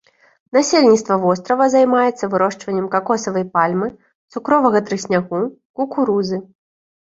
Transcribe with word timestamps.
Насельніцтва 0.55 1.17
вострава 1.25 1.67
займаецца 1.73 2.25
вырошчваннем 2.33 2.89
какосавай 2.95 3.45
пальмы, 3.61 3.93
цукровага 4.35 4.85
трыснягу, 4.91 5.39
кукурузы. 5.79 6.45